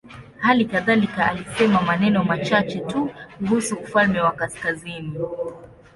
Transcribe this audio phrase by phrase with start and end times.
[0.39, 3.09] Hali kadhalika alisema maneno machache tu
[3.39, 5.13] kuhusu ufalme wa kaskazini.